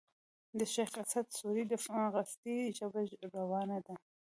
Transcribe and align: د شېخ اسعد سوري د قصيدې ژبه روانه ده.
د 0.57 0.59
شېخ 0.73 0.91
اسعد 1.01 1.27
سوري 1.37 1.63
د 1.67 1.73
قصيدې 2.15 2.57
ژبه 2.77 3.01
روانه 3.35 3.77
ده. 3.85 3.95